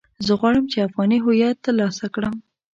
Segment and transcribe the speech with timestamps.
[0.25, 2.35] زه غواړم چې افغاني هويت ترلاسه کړم.